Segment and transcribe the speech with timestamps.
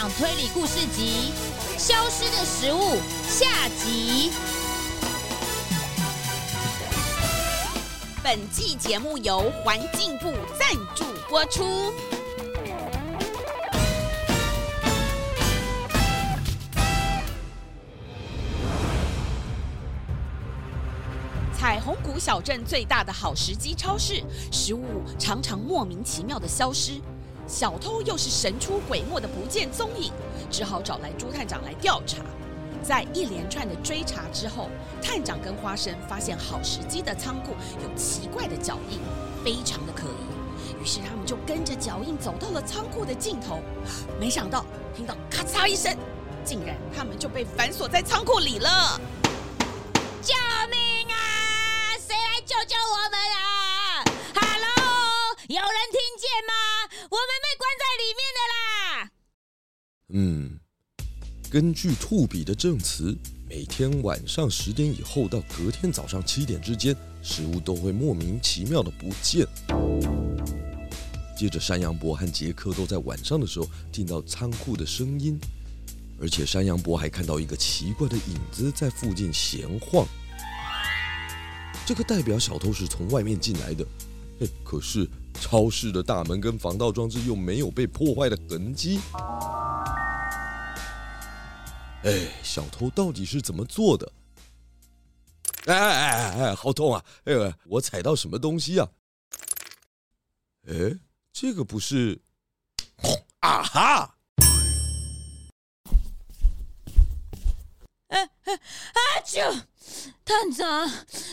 [0.00, 1.30] 讲推理故事集
[1.78, 2.78] 《消失的食物》
[3.28, 4.32] 下集。
[8.24, 11.92] 本季节目由环境部赞助播出。
[21.52, 26.92] 彩虹谷小镇最大的好时机超市，食物常常莫名其妙的消失，
[27.50, 30.12] 小偷又是神出鬼没的不见踪影，
[30.52, 32.18] 只好找来朱探长来调查。
[32.80, 34.70] 在一连串的追查之后，
[35.02, 39.00] 探长跟花生发现好时机的仓库有奇怪的脚印，
[39.44, 40.80] 非常的可疑。
[40.80, 43.58] 于是他们就跟着脚印走到了仓库的尽头，
[44.20, 44.64] 没想到
[44.96, 45.94] 听到咔嚓一声，
[46.44, 48.98] 竟然他们就被反锁在仓库里了。
[50.22, 50.34] 救
[50.70, 51.98] 命啊！
[51.98, 52.40] 谁来！
[52.46, 56.54] 救救我们啊！Hello，有人听见吗？
[57.10, 57.39] 我们。
[60.12, 60.58] 嗯，
[61.48, 63.16] 根据兔比的证词，
[63.48, 69.46] 每天晚上十点以后到隔天早上七点之间，食物都会莫名其妙的不见。
[71.36, 75.38] 接着，山羊伯和杰克都在晚上的时候听到仓库的声音，
[76.20, 80.04] 而且山羊伯还看到一个奇怪的影子在附近闲晃。
[81.86, 83.86] 这个代表小偷是从外面进来的，
[84.40, 88.98] 嘿，可是超市的大门跟防盗装置又没有被破坏的痕迹。
[92.02, 94.10] 哎，小偷到底是怎么做的？
[95.66, 97.04] 哎哎哎哎哎，好痛啊！
[97.24, 98.88] 哎，我踩到什么东西啊？
[100.66, 100.98] 哎，
[101.32, 102.18] 这个不是
[103.40, 104.16] 啊哈！
[108.08, 109.20] 哎哎啊！
[109.24, 109.69] 就。
[110.24, 110.90] 探长，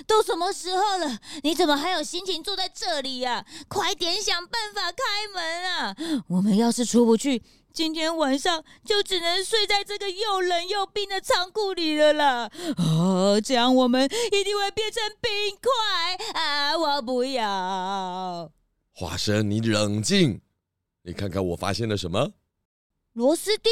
[0.08, 1.20] 都什么时候了？
[1.44, 3.46] 你怎么还有心情坐在这里呀？
[3.68, 5.96] 快点想办法开门啊！
[6.28, 12.52] 我们要是出不去，今天晚上就只能睡在这个又冷又冰的仓库里了啦！
[12.78, 16.78] 哦，这样我们一定会变成冰块啊！
[16.78, 18.52] 我不要。
[18.94, 20.42] 花生，你冷静，
[21.04, 22.32] 你看看我发现了什么？
[23.14, 23.72] 螺丝钉。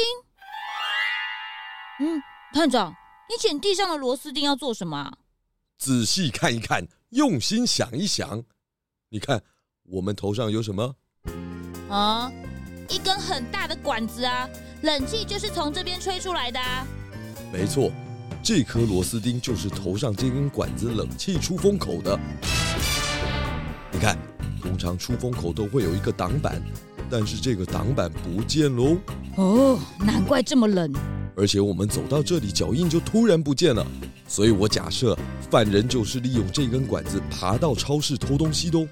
[1.98, 2.94] 嗯，探长。
[3.28, 5.12] 你捡地上的螺丝钉要做什么？
[5.78, 8.44] 仔细看一看，用心想一想。
[9.08, 9.42] 你看，
[9.82, 10.94] 我们头上有什么？
[11.90, 12.30] 啊，
[12.88, 14.48] 一根很大的管子啊！
[14.82, 16.86] 冷气就是从这边吹出来的啊。
[17.52, 17.90] 没错，
[18.44, 22.16] 这颗螺丝钉就是头上这根管子冷气出风口的。
[23.90, 24.16] 你看，
[24.62, 26.62] 通常出风口都会有一个挡板，
[27.10, 28.96] 但是这个挡板不见喽。
[29.36, 30.92] 哦，难怪这么冷。
[31.36, 33.86] 而且我们走到这里，脚印就突然不见了，
[34.26, 35.16] 所以我假设
[35.50, 38.88] 犯人就是利用这根管子爬到超市偷东西的哦。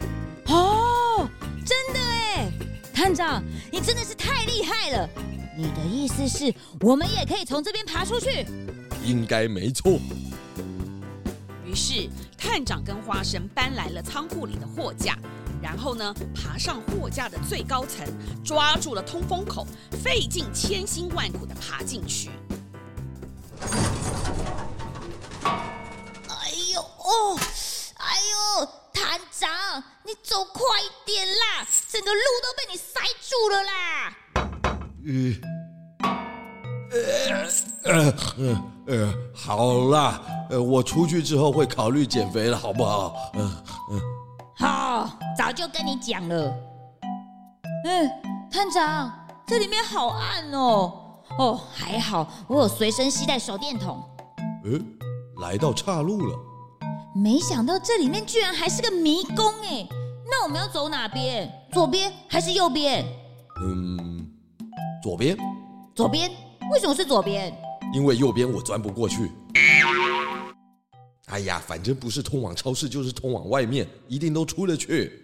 [0.48, 1.28] 哦，
[1.64, 2.52] 真的哎，
[2.92, 5.08] 探长，你真的是太厉害了！
[5.56, 8.44] 你的意思是我们也可以从这边爬出去？
[9.02, 9.98] 应该没错。
[11.64, 15.18] 于是探长跟花生搬来了仓库里的货架。
[15.64, 18.06] 然后呢，爬上货架的最高层，
[18.44, 19.66] 抓住了通风口，
[20.02, 22.28] 费尽千辛万苦的爬进去。
[26.28, 27.38] 哎呦哦，
[27.96, 28.16] 哎
[28.60, 33.72] 呦，团长，你走快一点啦，整个路都被你塞住了啦。
[36.92, 37.00] 呃
[37.84, 38.44] 呃呃
[38.86, 40.20] 呃，好啦，
[40.50, 43.16] 呃，我出去之后会考虑减肥了，好不好？
[43.32, 43.98] 嗯、呃、嗯。
[43.98, 44.23] 呃
[44.64, 46.50] 好，早就跟你讲了。
[47.84, 48.10] 嗯，
[48.50, 49.12] 探长，
[49.46, 50.90] 这里面好暗哦。
[51.38, 54.02] 哦，还好我有随身携带手电筒。
[54.64, 54.82] 嗯，
[55.42, 56.34] 来到岔路了。
[57.14, 59.86] 没想到这里面居然还是个迷宫哎。
[60.30, 61.52] 那我们要走哪边？
[61.70, 63.04] 左边还是右边？
[63.60, 64.26] 嗯，
[65.02, 65.36] 左边。
[65.94, 66.30] 左边？
[66.72, 67.54] 为什么是左边？
[67.92, 69.30] 因为右边我钻不过去。
[71.34, 75.20] 哎呀，反正不是通往超市，就是通往外面，一定都出得去。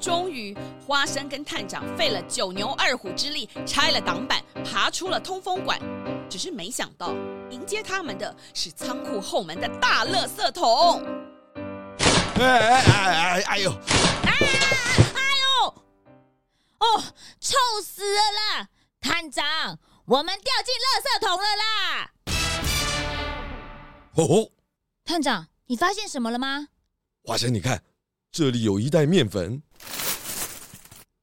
[0.00, 0.56] 终于，
[0.86, 5.78] 花生跟探长费了九牛二虎之力拆了挡板，爬出了通风管。
[6.30, 7.12] 只是没想到，
[7.50, 11.04] 迎接他们的是仓库后门的大垃圾桶。
[12.36, 13.70] 哎哎哎哎哎呦！
[14.22, 14.32] 哎
[15.14, 15.74] 哎呦！
[16.78, 17.02] 哦，
[17.38, 17.54] 臭
[17.84, 18.68] 死了啦！
[19.00, 22.12] 探长，我们掉进垃圾桶了啦！
[24.14, 24.52] 哦吼！
[25.04, 26.68] 探长，你发现什么了吗？
[27.22, 27.84] 华生，你看，
[28.32, 29.62] 这里有一袋面粉。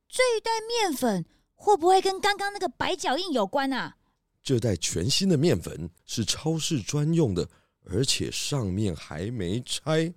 [0.07, 1.25] 这一袋面粉
[1.55, 3.97] 会不会跟刚刚那个白脚印有关啊？
[4.41, 7.49] 这袋全新的面粉是超市专用的，
[7.91, 10.13] 而且上面还没拆。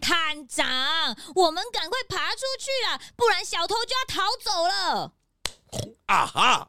[0.00, 0.66] 探长。
[0.70, 5.14] 长，我们赶快爬出去了，不然小偷就要逃走了。
[6.10, 6.68] 啊哈！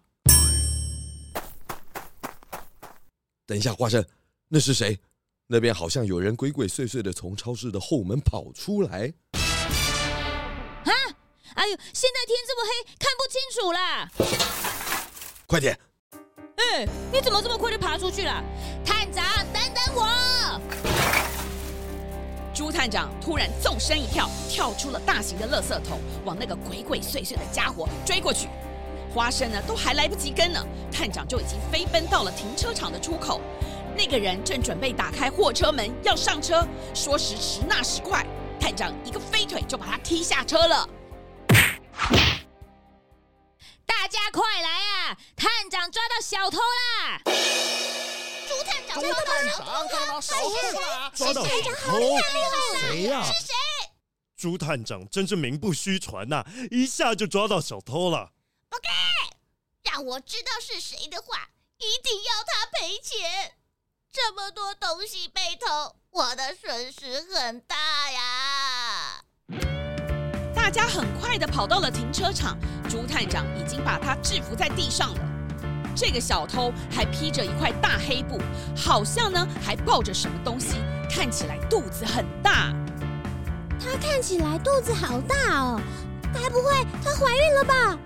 [3.48, 4.06] 等一下，花生，
[4.48, 5.00] 那是谁？
[5.48, 9.12] 那边好像有人鬼鬼祟祟的从超市的后门跑出来。
[9.34, 10.94] 啊！
[11.56, 14.08] 哎呦，现在天这么黑，看不清楚啦！
[15.48, 15.76] 快点！
[16.58, 18.44] 哎，你怎么这么快就爬出去了？
[18.86, 20.62] 探长，等等我！
[22.54, 28.48] 朱探长突然纵身一跳，跳出了大型的垃圾桶，往那个鬼鬼祟祟的家伙追过去。
[29.14, 33.42] 花生呢，都还来不及跟呢，探长就已经飞奔到了停车场的出口。
[33.96, 38.26] 那个人正准备打开货车门要上车，说时迟那时快，
[38.60, 40.90] 探长一个飞腿就把他踢下车了。
[43.86, 45.18] 大家快来啊！
[45.36, 47.22] 探长抓到小偷啦！
[47.26, 49.72] 朱探长抓到小偷
[50.16, 50.22] 了！
[50.22, 50.42] 小偷
[50.80, 51.12] 了！
[51.14, 52.00] 抓到小偷！
[52.80, 53.22] 谁呀？
[53.24, 53.54] 是谁？
[54.38, 58.32] 朱探长真是名不虚传呐，一下就抓到小偷了。
[58.72, 58.88] 不给！
[59.84, 63.56] 让我知道是谁的话，一定要他赔钱。
[64.10, 67.76] 这么多东西被偷，我的损失很大
[68.10, 69.26] 呀！
[70.56, 72.58] 大家很快的跑到了停车场，
[72.90, 75.22] 朱探长已经把他制服在地上了。
[75.94, 78.40] 这个小偷还披着一块大黑布，
[78.74, 80.78] 好像呢还抱着什么东西，
[81.14, 82.72] 看起来肚子很大。
[83.78, 85.82] 他看起来肚子好大哦，
[86.34, 88.00] 该不会她怀孕了吧？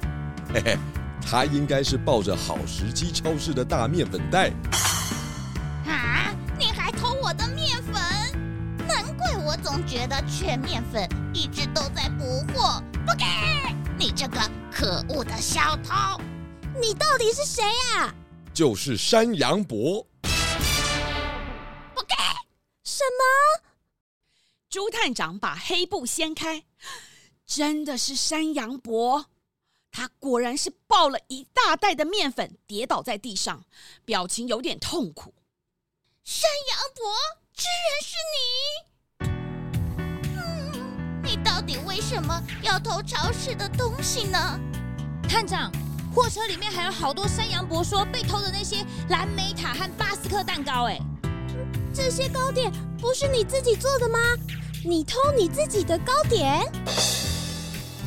[0.56, 0.78] 嘿嘿，
[1.22, 4.50] 他应该是抱着好时机超市的大面粉袋。
[5.86, 6.34] 啊！
[6.58, 7.94] 你还偷我的面粉？
[8.88, 12.82] 难怪我总觉得缺面粉一直都在补货。
[13.06, 13.26] 不给！
[14.00, 14.40] 你这个
[14.72, 15.94] 可恶的小偷！
[16.80, 17.62] 你到底是谁
[17.98, 18.16] 啊？
[18.54, 20.08] 就是山羊伯。
[20.22, 22.16] 不给！
[22.86, 23.66] 什么？
[24.70, 26.64] 朱探长把黑布掀开，
[27.46, 29.26] 真的是山羊伯。
[29.98, 33.64] 他果然是抱了一大袋的面粉，跌倒在地上，
[34.04, 35.34] 表情有点痛苦。
[36.26, 37.16] 山羊伯，
[37.54, 38.38] 居然是你！
[40.36, 40.44] 嗯，
[41.24, 44.60] 你到底为什么要偷超市的东西呢？
[45.30, 45.72] 探长，
[46.14, 50.90] 货车里面还有好多山羊伯说被偷的那些蓝莓塔和巴斯克蛋糕。
[50.90, 51.00] 哎，
[51.94, 52.70] 这些糕点
[53.00, 54.20] 不是你自己做的吗？
[54.84, 56.70] 你偷你自己的糕点？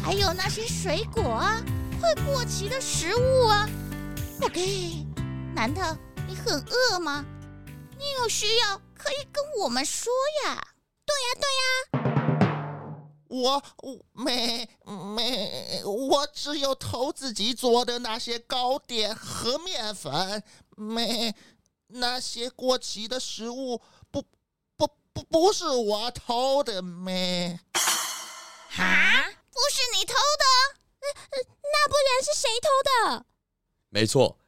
[0.04, 1.58] 还有那些水果啊！
[2.00, 3.68] 会过期的食物啊
[4.42, 5.04] ！OK，
[5.54, 5.96] 难道
[6.28, 7.24] 你很饿吗？
[7.98, 10.12] 你有需要可以跟我们说
[10.44, 10.62] 呀。
[11.04, 12.08] 对呀，对呀。
[13.28, 14.68] 我我没
[15.14, 20.42] 没，我只有偷自己做的那些糕点和面粉，
[20.76, 21.34] 没
[21.88, 24.24] 那些过期的食物，不
[24.76, 27.58] 不不不是我偷的，没。
[28.76, 29.24] 啊？
[29.50, 30.77] 不是你偷的？
[31.00, 32.68] 那不然是谁偷
[33.18, 33.26] 的？
[33.90, 34.38] 没错，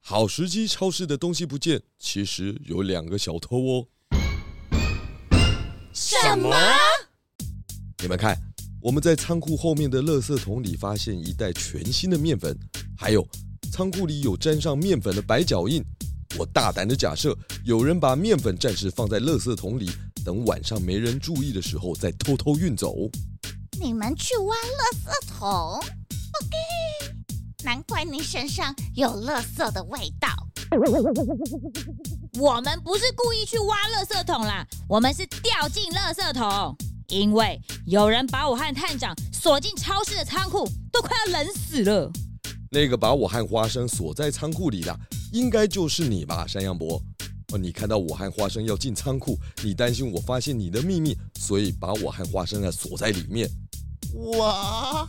[0.00, 3.86] 好时机超市的东西不见，其实有两个小偷哦。
[5.92, 6.54] 什么？
[8.02, 8.36] 你们看，
[8.80, 12.56] 我们在仓库后面的垃圾桶里发现一袋全新的面粉，
[12.96, 13.26] 还有
[13.72, 15.84] 仓库里有沾上面粉的白脚印。
[16.38, 19.90] 我大胆的假设，有人把面粉暂时放在垃圾桶里，
[20.24, 22.94] 等晚上没人注意的时候再偷偷运走。
[23.80, 25.82] 你们去挖垃圾桶
[26.40, 27.14] ？OK，
[27.64, 30.28] 难怪你身上有垃圾的味道。
[32.38, 36.76] 我们不是故意去挖垃圾桶啦，我们是掉进垃圾桶，
[37.08, 42.10] 因为有人把我和探长锁进超市的仓库，都快要冷死了。
[42.70, 44.96] 那个把我和花生锁在仓库里的，
[45.32, 47.02] 应该就是你吧，山羊伯？
[47.52, 53.50] 哦，你看到我和花生要进仓库，你担心我发现你的秘密，所以把我和花生啊锁在里面。
[54.14, 55.08] 我。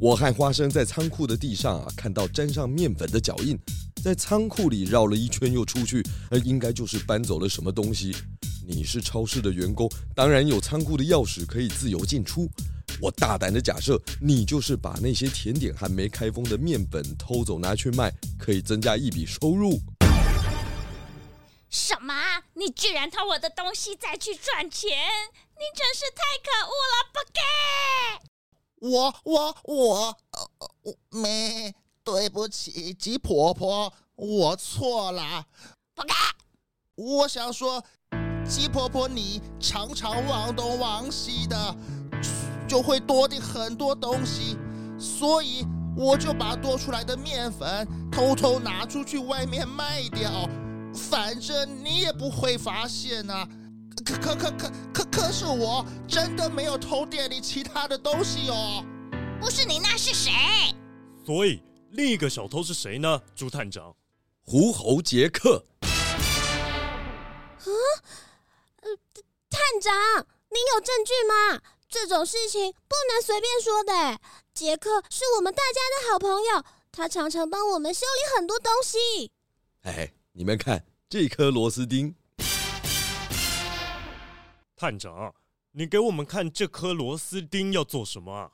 [0.00, 3.54] 我和花生在仓库的地上啊，看到沾上面粉的脚印，
[4.02, 8.16] 在仓库里绕了一圈又出去，呃，应该就是搬走了什么东西。
[8.66, 12.48] 你是超市的员工，当然有仓库的钥匙可以自由进出。
[12.98, 19.78] 我大胆的假设，你就是把那些甜点还没开封的面粉偷走拿去卖，可以增加一笔收入。
[21.68, 22.14] 什么？
[22.54, 24.88] 你居然偷我的东西再去赚钱？
[25.58, 27.10] 你真是太可恶了！
[27.12, 28.39] 不给。
[28.80, 35.46] 我我我呃没，对不起，鸡婆婆，我错了。
[35.94, 36.14] 不该，
[36.94, 37.84] 我想说，
[38.48, 41.76] 鸡婆婆你常常忘东忘西的，
[42.66, 44.56] 就会多订很多东西，
[44.98, 50.48] 所以我就把多出来的面粉偷偷拿出去外面卖掉，
[50.94, 53.46] 反正你也不会发现啊。
[54.04, 58.84] 可可可可可可是我真的没有偷店里其他的东西哦。
[59.40, 60.30] 不是你，那是谁？
[61.24, 63.22] 所以另一个小偷是谁呢？
[63.34, 63.94] 朱探长，
[64.42, 65.64] 狐猴杰克。
[65.80, 67.68] 啊，
[68.82, 68.88] 呃，
[69.48, 71.60] 探长，您有证据吗？
[71.88, 74.18] 这种事情不能随便说的。
[74.54, 79.32] 杰克是我们大家的好朋友，他常常帮我们修理很多东西。
[79.82, 82.14] 哎，你们看这颗螺丝钉。
[84.80, 85.34] 探长，
[85.72, 88.50] 你给我们看这颗螺丝钉要做什么？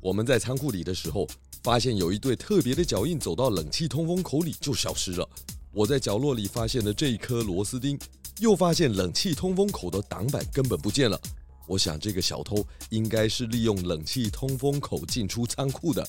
[0.00, 1.26] 我们在仓库里的时候，
[1.64, 5.28] 发现有一对特别的脚印，走到冷气通风口里就消失了。
[5.72, 7.98] 我在角落里发现了这一颗螺丝钉，
[8.38, 11.20] 又发现冷气通风口的挡板根本不见了。
[11.66, 16.08] 我想这个小偷应该是利用冷气通风口进出仓库的，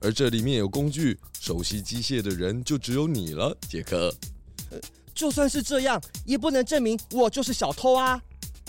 [0.00, 4.10] 而这里面有工具，熟悉机械的人就只有你了，杰克。
[5.14, 8.20] 就算是这样，也不能证明我就是小偷啊！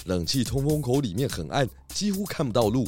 [0.05, 2.87] 冷气通风口里面很暗，几乎看不到路。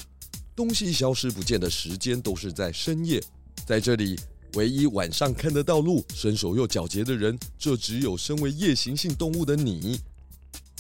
[0.55, 3.21] 东西消失不见的时间都是在深夜。
[3.65, 4.19] 在这里，
[4.53, 9.99] 唯一晚上看得到路、身手又矫捷的人，这只有身为夜行性动物的你，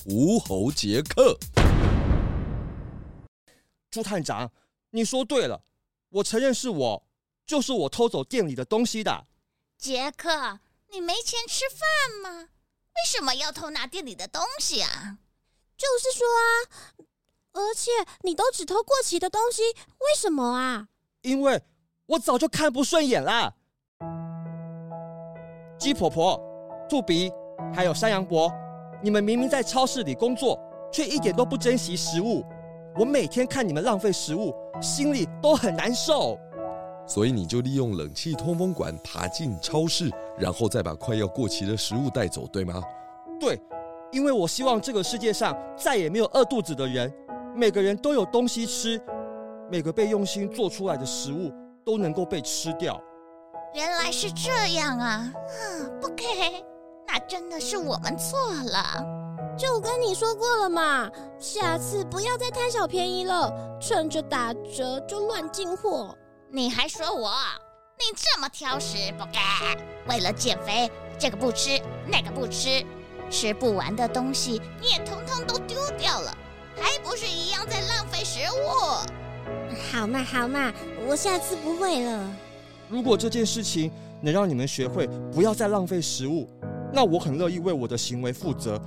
[0.03, 1.37] 狐猴杰克。
[3.89, 4.51] 朱探长，
[4.91, 5.63] 你说对了，
[6.09, 7.07] 我承认是我，
[7.45, 9.25] 就是我偷走店里的东西的。
[9.77, 10.59] 杰克，
[10.91, 12.49] 你没钱吃饭吗？
[12.97, 15.17] 为什么要偷拿店里的东西啊？
[15.77, 16.49] 就是说啊，
[17.53, 17.91] 而且
[18.23, 20.87] 你都只偷过期的东西，为什么啊？
[21.21, 21.61] 因为
[22.07, 23.53] 我早就看不顺眼了。
[25.77, 26.41] 鸡婆婆、
[26.89, 27.31] 兔鼻，
[27.73, 28.51] 还有山羊伯，
[29.03, 30.59] 你们明明在超市里工作，
[30.91, 32.43] 却一点都不珍惜食物。
[32.99, 34.51] 我每天看你们浪费食物，
[34.81, 36.39] 心里都很难受。
[37.07, 42.81] 所以你就利用冷气通风管爬进超市，然后再把快要过期的食物带走，对吗？
[43.39, 43.59] 对，
[44.11, 47.11] 因为我希望这个世界上再也没有饿肚子的人，
[47.55, 49.01] 每个人都有东西吃，
[49.69, 51.51] 每个被用心做出来的食物
[51.85, 53.01] 都能够被吃掉。
[53.73, 55.07] 原来是这样啊！
[55.07, 55.33] 啊，
[56.01, 56.63] 不可以，
[57.05, 58.39] 那真的是我们错
[58.71, 59.05] 了。
[59.57, 66.15] 就跟你说过了嘛，下次不要再贪小便宜了，趁着打折就乱进货。
[66.49, 67.31] 你还说我？
[67.99, 69.41] 你这么挑食，不该。
[70.07, 72.85] 为了减肥，这个不吃，那个不吃，
[73.27, 76.31] 吃不完的东西你也通通都丢掉了，
[76.79, 78.69] 还不是一样在浪费食物？
[79.91, 80.71] 好嘛好嘛，
[81.07, 82.31] 我下次不会了。
[82.87, 86.47] 如果这件事情能让你们学会不要再浪费食物，
[86.93, 88.79] 那我很乐意为我的行为负责。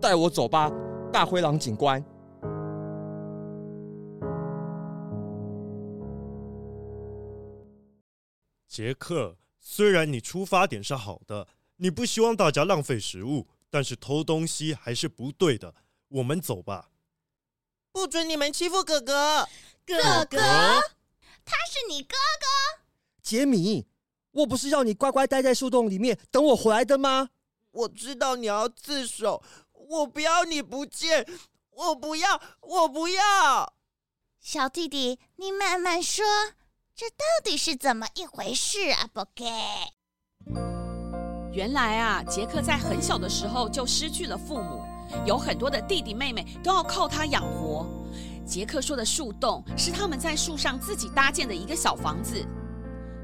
[0.00, 0.72] 带我走吧，
[1.12, 2.02] 大灰狼警官。
[8.70, 11.48] 杰克，虽然你出发点是好的，
[11.78, 15.74] 你不希望大家浪费食物，但是偷东西还是不对的。
[16.06, 16.92] 我们走吧。
[17.90, 19.48] 不准你们欺负哥哥！
[19.84, 20.38] 哥哥，
[21.44, 22.82] 他是你哥哥。
[23.20, 23.88] 杰米，
[24.30, 27.30] 我不是要你乖乖待在树洞里面等我回来的吗？
[27.72, 31.26] 我知道你要自首，我不要你不见，
[31.70, 33.74] 我不要，我不要。
[34.38, 36.24] 小弟弟，你慢慢说。
[37.00, 39.46] 这到底是怎么一回事啊，宝贝？
[41.50, 44.82] 原来啊，杰克在很小的时候就失去了父母，
[45.24, 47.86] 有很多的弟弟妹妹都要靠他养活。
[48.44, 52.46] 杰克说的树洞是他们在树上自己搭建的一个小房子。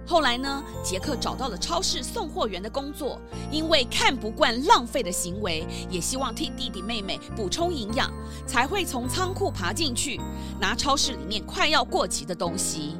[0.06, 8.10] 后来呢，杰克找到了超市送货员的工作，因为看不惯浪费的行为，也希望替弟弟妹妹补充营养，
[8.46, 10.18] 才会从仓库爬进去，
[10.58, 12.96] 拿超市里面快要过期的东西。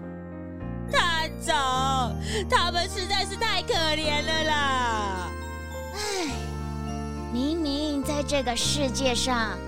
[0.90, 2.14] 探长，
[2.50, 5.30] 他们实在是太可怜了啦！
[5.94, 6.30] 唉，
[7.32, 9.58] 明明在这个世界上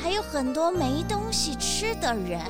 [0.00, 2.40] 还有很多没东西吃的人，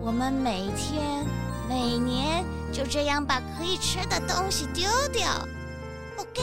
[0.00, 1.24] 我们每天、
[1.68, 5.30] 每年就这样把可以吃的东西丢掉
[6.16, 6.42] ，OK，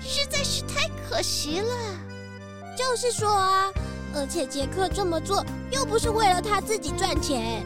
[0.00, 1.74] 实在是太可惜了。
[2.76, 3.66] 就是说啊，
[4.14, 7.64] 而且杰克这么做又不是为了他自己赚钱。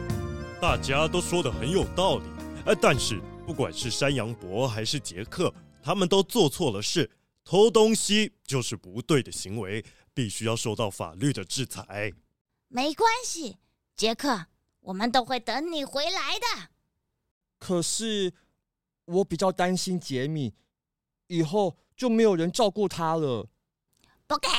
[0.59, 2.23] 大家都说的很有道理，
[2.65, 7.11] 呃，但是不管是山羊伯还是杰克，他们都做错了事，
[7.43, 9.85] 偷东西就是不对的行为，
[10.15, 12.11] 必须要受到法律的制裁。
[12.69, 13.57] 没关系，
[13.95, 14.47] 杰克，
[14.79, 16.69] 我们都会等你回来的。
[17.59, 18.33] 可是
[19.05, 20.55] 我比较担心杰米，
[21.27, 23.47] 以后就没有人照顾他了。
[24.25, 24.49] 不给，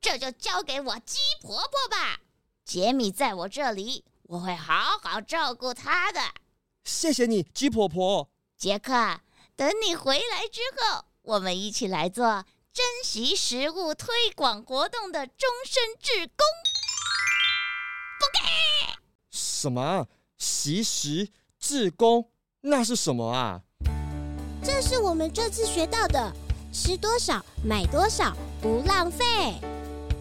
[0.00, 2.22] 这就交给我鸡婆婆吧。
[2.64, 4.06] 杰米在我这里。
[4.28, 6.20] 我会好好照顾他的。
[6.84, 8.28] 谢谢你，鸡婆婆。
[8.58, 8.92] 杰克，
[9.56, 16.36] 等你回来之后，我们一起来做珍惜食物推广活动的终身志工。
[18.18, 18.98] 不给。
[19.30, 20.06] 什么？
[20.36, 22.30] 惜食志工？
[22.60, 23.62] 那是什么啊？
[24.62, 26.30] 这是我们这次学到的：
[26.70, 29.24] 吃多少买多少，不浪费。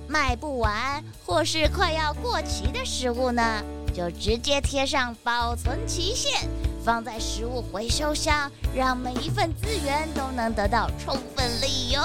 [0.07, 3.61] 卖不完或是快要过期的食物呢，
[3.97, 6.47] 就直接贴上保存期限，
[6.85, 12.03] 放在食物回收箱，让每一份资源都能得到充分利用。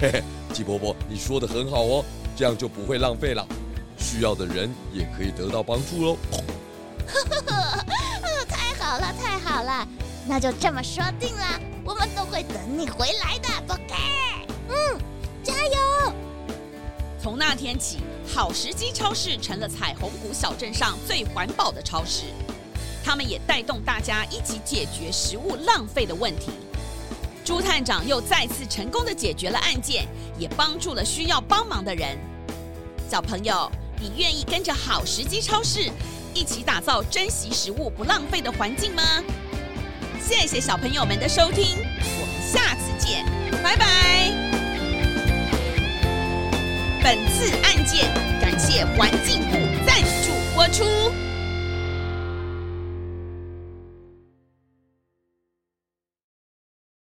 [0.00, 0.22] 嘿嘿，
[0.54, 2.02] 鸡伯伯，你说的很好哦，
[2.34, 3.46] 这样就不会浪费了，
[3.98, 6.16] 需要的人也可以得到帮助喽。
[7.06, 7.84] 呵呵，
[8.48, 9.86] 太好了，太好了，
[10.26, 13.94] 那就这么说定了，我们都会等你回来的，宝贝。
[14.70, 14.98] 嗯，
[15.42, 16.12] 加油！
[17.22, 17.98] 从那天起，
[18.34, 22.22] 好时机超市成了彩虹谷小镇上最环保的超市。
[23.04, 26.50] 他们也带动大家一起解决食物浪费的问题。
[27.44, 30.06] 朱探长又再次成功的解决了案件，
[30.38, 32.16] 也帮助了需要帮忙的人。
[33.10, 33.70] 小朋友，
[34.00, 35.90] 你愿意跟着好时机超市
[36.32, 39.02] 一起打造珍惜食物不浪费的环境吗？
[40.24, 43.26] 谢谢小朋友们的收听，我们下次见，
[43.62, 44.61] 拜拜。
[47.02, 48.08] 本次案件
[48.40, 51.31] 感谢环境部赞助播出。